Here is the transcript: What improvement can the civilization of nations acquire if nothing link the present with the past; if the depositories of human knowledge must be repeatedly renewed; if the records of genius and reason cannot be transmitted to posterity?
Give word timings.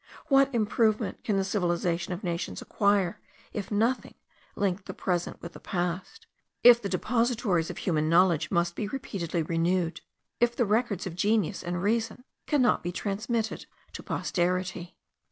What 0.29 0.51
improvement 0.51 1.23
can 1.23 1.37
the 1.37 1.43
civilization 1.43 2.11
of 2.11 2.23
nations 2.23 2.59
acquire 2.59 3.21
if 3.53 3.69
nothing 3.69 4.15
link 4.55 4.85
the 4.85 4.95
present 4.95 5.39
with 5.43 5.53
the 5.53 5.59
past; 5.59 6.25
if 6.63 6.81
the 6.81 6.89
depositories 6.89 7.69
of 7.69 7.77
human 7.77 8.09
knowledge 8.09 8.49
must 8.49 8.75
be 8.75 8.87
repeatedly 8.87 9.43
renewed; 9.43 10.01
if 10.39 10.55
the 10.55 10.65
records 10.65 11.05
of 11.05 11.13
genius 11.15 11.61
and 11.61 11.83
reason 11.83 12.23
cannot 12.47 12.81
be 12.81 12.91
transmitted 12.91 13.67
to 13.93 14.01
posterity? 14.01 14.97